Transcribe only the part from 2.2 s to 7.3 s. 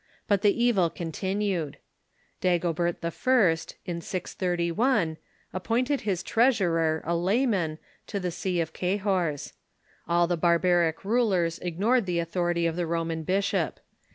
Dajr obert I., in 631, appointed his treasurer, a